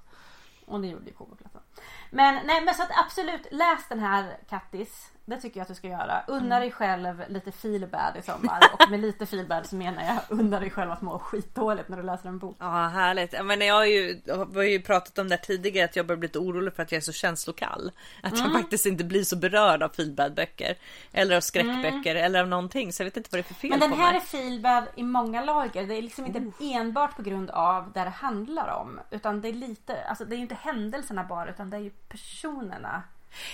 [0.66, 1.62] Och det gjorde ju Kobo-plattan.
[2.10, 5.12] Men nej men så att absolut läs den här Kattis.
[5.28, 6.22] Det tycker jag att du ska göra.
[6.26, 8.60] Unna dig själv lite feelbad i sommar.
[8.72, 12.02] Och med lite feelbad så menar jag unna dig själv att må skitdåligt när du
[12.02, 12.56] läser en bok.
[12.58, 13.32] Ja, härligt.
[13.32, 16.18] Ja, Men jag har ju, jag har ju pratat om det tidigare att jag börjar
[16.18, 17.92] bli lite orolig för att jag är så känslokall.
[18.22, 20.74] Att jag faktiskt inte blir så berörd av feelbad-böcker.
[21.12, 22.92] Eller av skräckböcker eller av någonting.
[22.92, 24.20] Så jag vet inte vad det är för fel Men den på här är mig.
[24.22, 25.86] feelbad i många lager.
[25.86, 29.00] Det är liksom inte enbart på grund av det det handlar om.
[29.10, 31.90] Utan det är lite, alltså det är ju inte händelserna bara utan det är ju
[31.90, 33.02] personerna.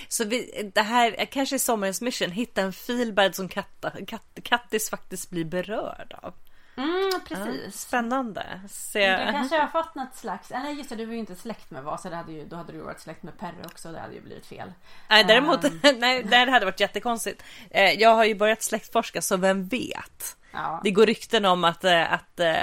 [0.08, 2.30] Så vi, det här kanske är sommarens mission.
[2.30, 6.34] Hitta en feelbad som katta, katt, Kattis faktiskt blir berörd av.
[6.76, 7.80] Mm, precis.
[7.80, 8.60] Spännande.
[8.68, 11.70] Så Du kanske har fått något slags, eller just det, du var ju inte släkt
[11.70, 14.14] med Vasa, det hade ju, då hade du varit släkt med Perre också, det hade
[14.14, 14.72] ju blivit fel.
[15.10, 15.80] Nej däremot, Ehm.
[15.98, 17.42] nej det hade varit jättekonstigt.
[17.70, 20.36] Eh, Jag har ju börjat släktforska så vem vet?
[20.52, 20.80] Ja.
[20.84, 22.56] Det går rykten om att, eh, att eh,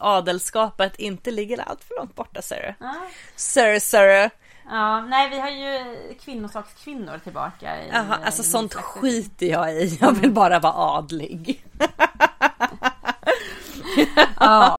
[0.00, 2.86] adelskapet inte ligger allt för långt borta ser du.
[2.86, 2.94] Ja.
[3.36, 4.30] Sir, sir.
[4.68, 5.78] Ja, nej vi har ju
[6.24, 8.86] kvinnosakskvinnor tillbaka i Jaha, i alltså min sånt släkt.
[8.86, 9.98] skiter jag i.
[10.00, 11.64] Jag vill bara vara adlig.
[14.40, 14.76] Ja,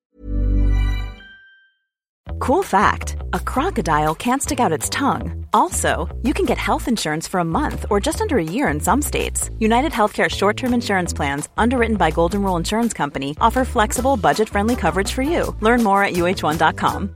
[2.39, 5.45] Cool fact a crocodile can't stick out its tongue.
[5.54, 8.80] Also, you can get health insurance for a month or just under a year in
[8.80, 9.50] some states.
[9.60, 14.50] United Healthcare short term insurance plans, underwritten by Golden Rule Insurance Company, offer flexible, budget
[14.50, 15.56] friendly coverage for you.
[15.62, 17.15] Learn more at uh1.com.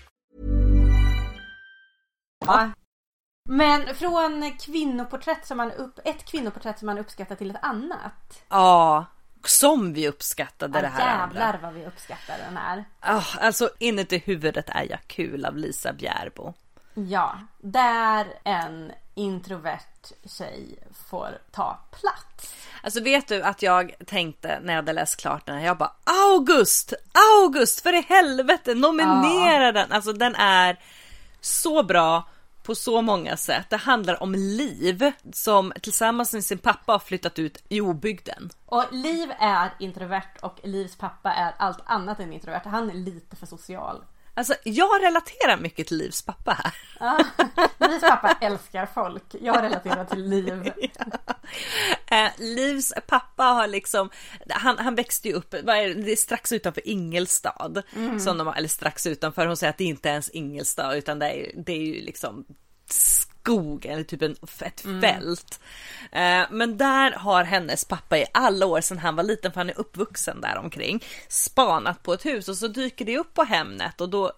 [2.45, 2.69] Ja.
[3.49, 8.43] Men från kvinnoporträtt som man upp, ett kvinnoporträtt som man uppskattar till ett annat.
[8.49, 9.05] Ja,
[9.45, 11.59] som vi uppskattade Ja, det här jävlar andra.
[11.61, 12.85] vad vi uppskattar den här.
[12.99, 16.53] Ah, alltså inuti huvudet är jag kul av Lisa Bjärbo.
[16.93, 22.55] Ja, där en introvert tjej får ta plats.
[22.83, 25.91] Alltså vet du att jag tänkte när jag hade läst klart den här, jag bara
[26.03, 26.93] August,
[27.43, 29.91] August för i helvete nominera den.
[29.91, 30.79] Alltså den är
[31.41, 32.23] så bra
[32.63, 33.69] på så många sätt.
[33.69, 38.49] Det handlar om Liv som tillsammans med sin pappa har flyttat ut i obygden.
[38.65, 42.61] Och Liv är introvert och Livs pappa är allt annat än introvert.
[42.65, 44.03] Han är lite för social.
[44.33, 46.73] Alltså jag relaterar mycket till Livs pappa här.
[46.99, 47.19] Ja,
[47.87, 49.23] Livs pappa älskar folk.
[49.41, 50.71] Jag relaterar till Liv.
[52.11, 54.09] Eh, Livs pappa har liksom,
[54.49, 57.83] han, han växte ju upp, är det, det är strax utanför Ingelstad.
[58.19, 61.51] Som de, eller strax utanför, hon säger att det inte ens Ingelstad utan det är,
[61.55, 62.45] det är ju liksom
[63.41, 65.59] skog eller typ en, ett fält.
[66.11, 69.69] Eh, men där har hennes pappa i alla år sedan han var liten, för han
[69.69, 74.01] är uppvuxen där omkring, spanat på ett hus och så dyker det upp på Hemnet
[74.01, 74.31] och då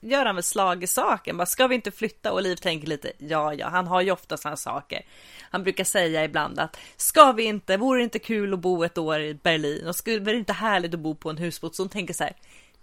[0.00, 1.36] gör han väl slag i saken.
[1.36, 2.32] Bara, ska vi inte flytta?
[2.32, 5.02] Och Liv tänker lite, ja, ja, han har ju ofta sådana saker.
[5.50, 8.98] Han brukar säga ibland att ska vi inte, vore det inte kul att bo ett
[8.98, 11.76] år i Berlin och skulle det inte härligt att bo på en husbåt?
[11.76, 12.36] Så hon tänker så här,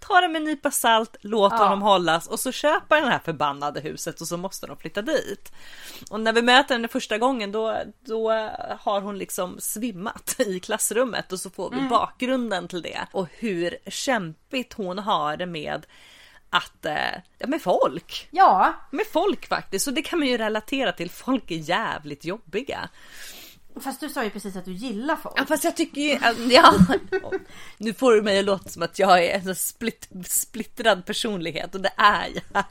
[0.06, 1.58] ta det med en nypa salt, låt Ja.
[1.58, 5.52] honom hållas och så köper den här förbannade huset och så måste de flytta dit.
[6.10, 8.30] Och när vi möter henne första gången då, då
[8.80, 13.76] har hon liksom svimmat i klassrummet och så får vi bakgrunden till det och hur
[13.90, 15.86] kämpigt hon har det med
[16.50, 16.94] att, eh,
[17.38, 18.28] ja med folk.
[18.30, 21.10] Ja, Med folk faktiskt, och det kan man ju relatera till.
[21.10, 22.88] Folk är jävligt jobbiga
[23.80, 25.34] fast du sa ju precis att du gillar folk.
[25.38, 26.18] Ja, fast jag tycker ju,
[26.54, 26.74] ja.
[27.78, 31.80] Nu får du mig att låta som att jag är en splitt, splittrad personlighet och
[31.80, 32.64] det är jag.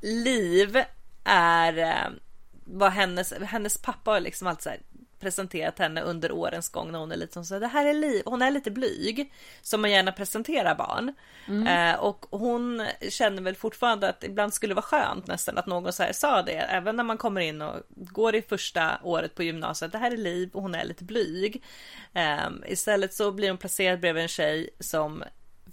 [0.00, 0.82] Liv
[1.24, 2.10] är eh,
[2.64, 4.80] vad hennes, hennes pappa har liksom alltid så här
[5.24, 8.22] presenterat henne under årens gång när hon är lite som så det här är Liv.
[8.24, 9.32] Hon är lite blyg
[9.62, 11.14] som man gärna presenterar barn
[11.66, 15.92] eh, och hon känner väl fortfarande att ibland skulle det vara skönt nästan att någon
[15.92, 19.42] så här sa det även när man kommer in och går i första året på
[19.42, 19.92] gymnasiet.
[19.92, 21.64] Det här är Liv och hon är lite blyg.
[22.12, 25.24] Eh, istället så blir hon placerad bredvid en tjej som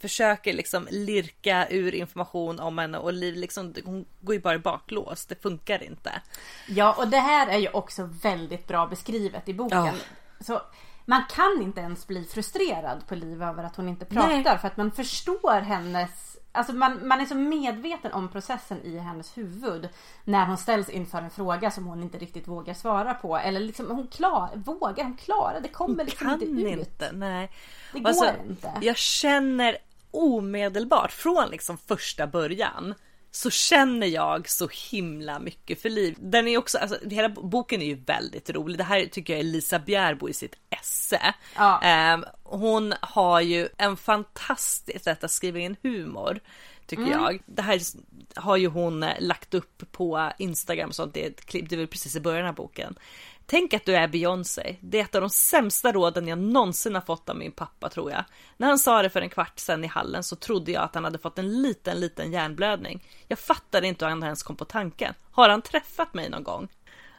[0.01, 4.59] försöker liksom lirka ur information om henne och Liv liksom, hon går ju bara i
[4.59, 5.25] baklås.
[5.25, 6.21] Det funkar inte.
[6.67, 9.85] Ja, och det här är ju också väldigt bra beskrivet i boken.
[9.85, 9.93] Ja.
[10.39, 10.61] Så
[11.05, 14.57] man kan inte ens bli frustrerad på Liv över att hon inte pratar Nej.
[14.59, 19.37] för att man förstår hennes Alltså man, man är så medveten om processen i hennes
[19.37, 19.89] huvud
[20.23, 23.37] när hon ställs inför en fråga som hon inte riktigt vågar svara på.
[23.37, 26.79] Eller liksom hon klar, vågar, hon klarar det kommer liksom kan inte ut.
[26.79, 27.11] inte.
[27.11, 27.51] Nej.
[27.93, 28.71] Det Och går alltså, inte.
[28.81, 29.77] Jag känner
[30.11, 32.93] omedelbart från liksom första början
[33.33, 36.15] så känner jag så himla mycket för liv.
[36.19, 38.77] Den är också, alltså hela boken är ju väldigt rolig.
[38.77, 41.33] Det här tycker jag är Lisa Bjärbo i sitt esse.
[41.55, 41.81] Ja.
[41.81, 46.39] Ehm, hon har ju en fantastisk sätt att skriva in humor.
[46.85, 47.19] Tycker Mm.
[47.23, 47.41] jag.
[47.45, 47.79] Det här
[48.35, 51.13] har ju hon eh, lagt upp på Instagram och sånt.
[51.13, 52.95] Det är ett klipp, det är väl precis i början av boken.
[53.51, 54.75] Tänk att du är Beyoncé.
[54.79, 58.11] Det är ett av de sämsta råden jag någonsin har fått av min pappa tror
[58.11, 58.23] jag.
[58.57, 61.03] När han sa det för en kvart sedan i hallen så trodde jag att han
[61.03, 63.03] hade fått en liten, liten hjärnblödning.
[63.27, 65.13] Jag fattade inte hur han ens kom på tanken.
[65.31, 66.67] Har han träffat mig någon gång?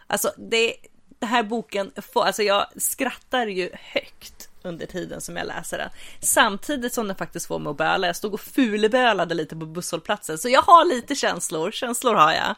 [0.06, 0.74] Alltså det,
[1.18, 5.90] den här boken, får, alltså jag skrattar ju högt under tiden som jag läser den.
[6.20, 8.06] Samtidigt som den faktiskt får mig att böla.
[8.06, 10.38] Jag stod och fulbölade lite på busshållplatsen.
[10.38, 12.54] Så jag har lite känslor, känslor har jag.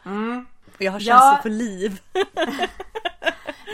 [0.75, 1.19] Och jag har Ja.
[1.19, 2.01] känslor för liv.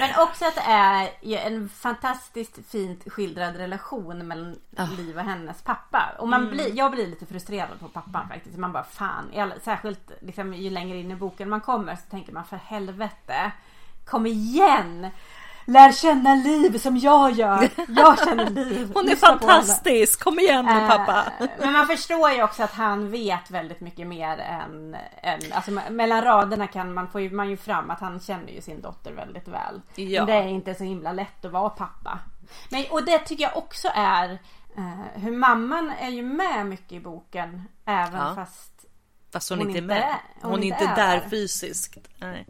[0.02, 1.12] Men också att det är
[1.48, 4.86] en fantastiskt fint skildrad relation mellan Ah.
[4.98, 6.04] Liv och hennes pappa.
[6.20, 6.52] Och man Mm.
[6.54, 8.58] blir, jag blir lite frustrerad på pappan faktiskt.
[8.58, 9.32] Man bara fan,
[9.64, 13.52] särskilt liksom, ju längre in i boken man kommer så tänker man för helvete.
[14.06, 15.08] Kom igen!
[15.66, 17.70] Lär känna Liv som jag gör.
[17.88, 18.92] Jag känner Liv.
[18.94, 21.24] Hon är Lyssna fantastisk, kom igen nu Eh, pappa.
[21.60, 25.90] Men man förstår ju också att han vet väldigt mycket mer än, än alltså me-
[25.90, 29.12] mellan raderna kan man, får ju, man ju fram att han känner ju sin dotter
[29.14, 29.82] väldigt väl.
[29.96, 30.26] Ja.
[30.26, 32.20] Men det är inte så himla lätt att vara pappa.
[32.70, 34.30] Men, och det tycker jag också är
[34.78, 38.36] eh, hur mamman är ju med mycket i boken även Ja.
[38.36, 38.86] fast
[39.34, 39.98] Fast hon, hon inte är med.
[39.98, 41.30] är- Hon, hon är inte inte är där där.
[41.30, 41.98] fysiskt.
[42.18, 42.46] Nej.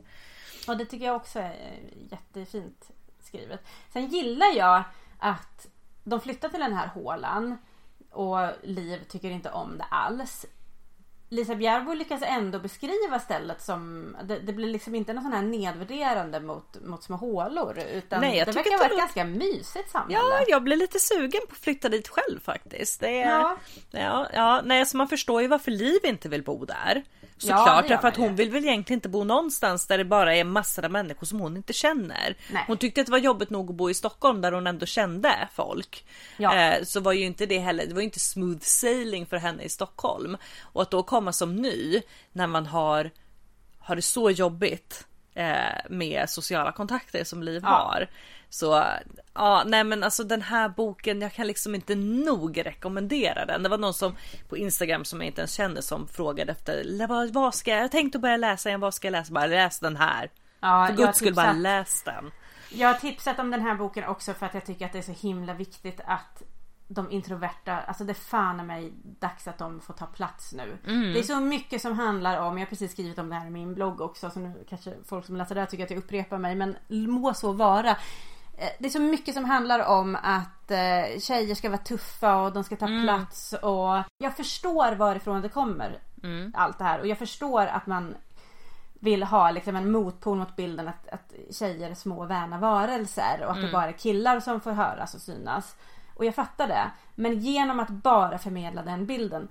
[0.67, 1.80] Och det tycker jag också är
[2.12, 2.89] jättefint
[3.32, 3.67] skrivet.
[3.94, 4.84] Sen gillar jag
[5.17, 5.67] att
[6.04, 7.58] de flyttar till den här hålan
[8.10, 10.46] och Liv tycker inte om det alls.
[11.32, 15.41] Lisa Bjärbo lyckas ändå beskriva stället som det, det blir liksom inte någon sån här
[15.41, 20.20] nedvärderande mot, mot små hålor utan Nej, jag det verkar vara ett ganska mysigt samhälle.
[20.20, 23.00] Ja, jag blir lite sugen på att flytta dit själv faktiskt.
[23.00, 23.58] Det är, Ja.
[23.91, 24.28] ja.
[24.34, 27.04] Ja, nej, så man förstår ju varför Liv inte vill bo där.
[27.41, 30.44] Såklart, Ja, därför att hon vill väl egentligen inte bo någonstans där det bara är
[30.44, 32.36] massor av människor som hon inte känner.
[32.52, 32.63] Nej.
[32.67, 35.48] Hon tyckte att det var jobbigt nog att bo i Stockholm där hon ändå kände
[35.56, 36.06] folk.
[36.38, 36.56] Ja.
[36.58, 39.63] Eh, så var ju inte det heller, det var ju inte smooth sailing för henne
[39.63, 40.38] i Stockholm.
[40.63, 42.02] Och att då komma som ny
[42.32, 43.12] när man har,
[43.80, 45.56] har det så jobbigt eh,
[45.90, 47.69] med sociala kontakter som Liv Ja.
[47.69, 48.08] har.
[48.50, 48.84] Så
[49.34, 53.63] ja, nej men alltså den här boken, jag kan liksom inte nog rekommendera den.
[53.63, 54.15] Det var någon som
[54.50, 57.84] på Instagram som jag inte ens känner som frågade efter "Le- vad, vad ska jag,
[57.84, 59.34] jag tänkte börja läsa igen, vad ska jag läsa?
[59.34, 60.30] Bara läs den här.
[60.60, 62.32] Ja, För guds skull bara läs den.
[62.74, 65.13] Jag har tipsat om den här boken också för att jag tycker att det är
[65.13, 66.44] så himla viktigt att
[66.94, 70.77] de introverta, alltså det är fan mig dags att de får ta plats nu.
[70.87, 71.13] Mm.
[71.13, 73.50] Det är så mycket som handlar om, jag har precis skrivit om det här i
[73.50, 76.37] min blogg också så nu kanske folk som läser det här tycker att jag upprepar
[76.37, 77.89] mig men må så vara.
[78.58, 82.54] Eh, Det är så mycket som handlar om att eh, tjejer ska vara tuffa och
[82.54, 83.04] de ska ta Mm.
[83.04, 86.54] plats och jag förstår varifrån det kommer Mm.
[86.58, 88.15] allt det här och jag förstår att man
[89.00, 93.52] vill ha liksom en motpol mot bilden att, att tjejer är små väna varelser och
[93.52, 93.65] att Mm.
[93.67, 95.75] det bara är killar som får höras och synas.
[96.22, 96.92] Och jag fattar det.
[97.15, 99.48] Men genom att bara förmedla den bilden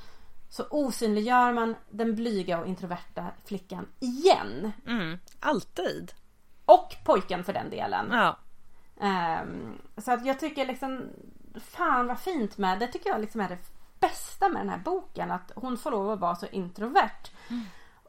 [0.49, 4.73] så osynliggör man den blyga och introverta flickan igen.
[4.87, 5.19] Mm.
[5.41, 6.13] Alltid.
[6.65, 8.09] Och pojken för den delen.
[8.13, 8.37] Ja.
[9.01, 11.03] Ehm, så att jag tycker liksom
[11.61, 15.31] Fan vad fint med det tycker jag liksom är det bästa med den här boken.
[15.31, 17.31] Att hon får lov att vara så introvert.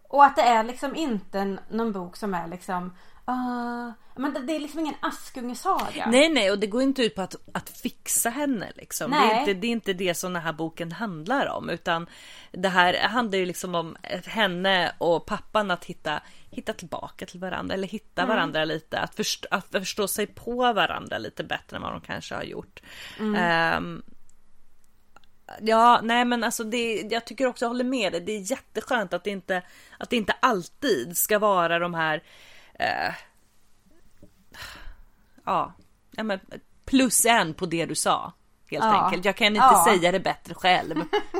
[0.08, 2.94] Och att det är liksom inte någon bok som är liksom
[3.32, 6.06] ah, men det, är liksom ingen Askungesaga.
[6.08, 9.12] Nej nej och det går inte ut på att, att fixa henne liksom.
[9.12, 12.08] Det är, inte, det är inte det som den här boken handlar om utan
[12.52, 17.74] det här handlar ju liksom om henne och pappan att hitta, hitta tillbaka till varandra
[17.74, 18.36] eller hitta Mm.
[18.36, 19.00] varandra lite.
[19.00, 22.82] Att, förstå, att förstå sig på varandra lite bättre än vad de kanske har gjort.
[23.20, 23.36] Mm.
[23.36, 24.04] Ehm,
[25.62, 28.22] Ja, nej men alltså det, jag tycker också jag håller med dig.
[28.22, 29.62] Det är jätteskönt att det inte,
[29.98, 32.24] att det inte alltid ska vara de här
[32.82, 33.14] eh,
[35.46, 35.74] ja,
[36.12, 36.40] ja men
[36.86, 38.34] plus en på det du sa.
[38.72, 39.06] Helt Ja.
[39.06, 39.26] enkelt.
[39.26, 39.84] Jag kan inte Ja.
[39.88, 40.96] säga det bättre själv.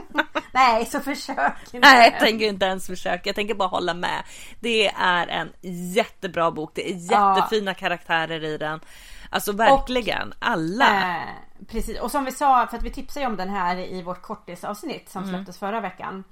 [0.54, 1.80] Nej så försök inte.
[1.80, 3.22] Nej, jag tänker inte ens försöka.
[3.24, 4.24] Jag tänker bara hålla med.
[4.60, 5.54] Det är en
[5.94, 6.72] jättebra bok.
[6.76, 7.36] Det är Ja.
[7.38, 8.80] jättefina karaktärer i den.
[9.30, 11.16] Alltså verkligen alla.
[11.16, 11.22] Eh,
[11.68, 14.22] precis, och som vi sa, för att vi tipsade ju om den här i vårt
[14.22, 15.36] kortisavsnitt som Mm.
[15.36, 16.24] släpptes förra veckan.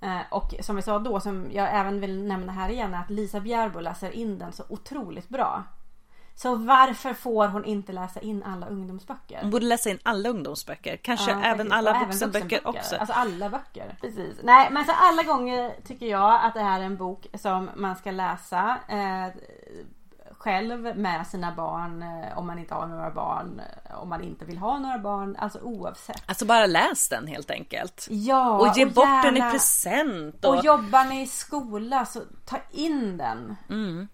[0.00, 3.10] Eh, och som vi sa då, som jag även vill nämna här igen, är att
[3.10, 5.64] Lisa Bjärbo läser in den så otroligt bra.
[6.34, 9.38] Så varför får hon inte läsa in alla ungdomsböcker?
[9.42, 10.96] Hon borde läsa in alla ungdomsböcker.
[10.96, 12.96] Kanske Ja, även alla även vuxenböcker också.
[12.96, 13.96] Alltså alla böcker.
[14.00, 14.36] Precis.
[14.42, 17.96] Nej men så alla gånger tycker jag att det här är en bok som man
[17.96, 19.26] ska läsa eh,
[20.40, 23.60] själv med sina barn eh, om man inte har några barn.
[23.90, 25.36] eh, Om man inte vill ha några barn.
[25.38, 26.22] Alltså oavsett.
[26.26, 28.06] Alltså bara läs den helt enkelt.
[28.10, 30.44] Ja, och ge bort den i gärna- present.
[30.44, 33.56] Och, Och jobbar ni i skola så ta in den.
[33.68, 34.08] Mm.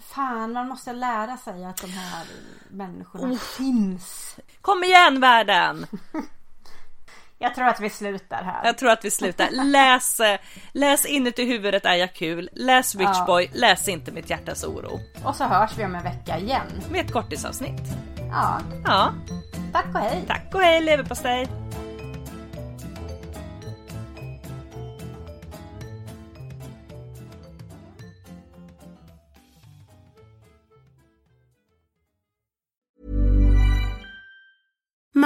[0.00, 2.26] Fan man måste lära sig att de här
[2.70, 3.36] människorna Oh.
[3.38, 4.36] finns.
[4.60, 5.86] Kom igen världen!
[7.40, 8.60] Jag tror att vi slutar här.
[8.64, 9.48] Jag tror att vi slutar.
[9.50, 10.38] Läs, eh,
[10.72, 12.50] läs inuti huvudet är jag kul.
[12.52, 13.40] Läs Rich Ja.
[13.52, 15.00] Läs inte mitt hjärtas oro.
[15.24, 16.66] Och så hörs vi om en vecka igen.
[16.90, 17.82] Med ett kortisavsnitt.
[18.30, 19.12] Ja, Ja,
[19.72, 20.24] tack och hej.
[20.28, 21.48] tack och hej leverpastej.